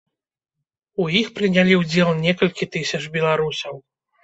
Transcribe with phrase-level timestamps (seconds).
[1.03, 3.75] У іх прынялі ўдзел некалькі тысяч беларусаў.